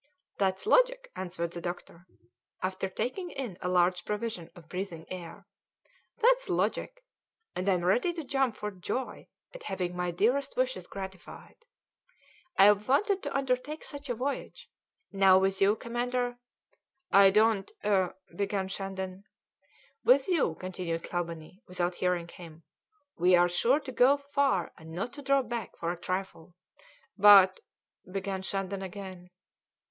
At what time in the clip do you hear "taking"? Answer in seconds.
2.89-3.29